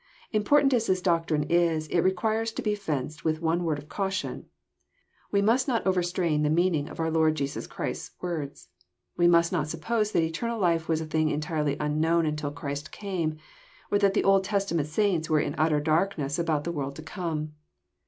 Important 0.31 0.73
as 0.73 0.87
this 0.87 0.99
doctrine 0.99 1.43
is, 1.43 1.85
it 1.89 1.99
requires 1.99 2.51
to 2.53 2.63
be 2.63 2.73
fenced 2.73 3.23
"with 3.23 3.39
one 3.39 3.63
word 3.63 3.77
of 3.77 3.87
caution. 3.87 4.47
We 5.31 5.43
must 5.43 5.67
not 5.67 5.85
overstrain 5.85 6.41
the 6.41 6.49
meaning 6.49 6.89
of 6.89 6.99
our 6.99 7.11
Lord 7.11 7.35
Jesus 7.35 7.67
Christ's 7.67 8.09
words. 8.19 8.69
We 9.15 9.27
must 9.27 9.51
not 9.51 9.67
suppose 9.67 10.11
that 10.13 10.23
eternal 10.23 10.57
life 10.59 10.87
was 10.87 11.01
a 11.01 11.05
thing 11.05 11.29
entirely 11.29 11.77
unknown 11.79 12.25
until 12.25 12.49
Christ 12.49 12.91
came, 12.91 13.37
or 13.91 13.99
that 13.99 14.15
the 14.15 14.23
Old 14.23 14.43
Testament 14.43 14.87
saints 14.87 15.29
were 15.29 15.39
in 15.39 15.53
utter 15.59 15.79
darkness 15.79 16.39
about 16.39 16.63
the 16.63 16.71
world 16.71 16.95
to 16.95 17.03
come. 17.03 17.53